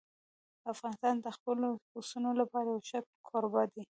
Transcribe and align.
افغانستان 0.73 1.15
د 1.21 1.27
خپلو 1.37 1.67
پسونو 1.91 2.31
لپاره 2.41 2.67
یو 2.69 2.85
ښه 2.89 2.99
کوربه 3.27 3.63
دی. 3.73 3.83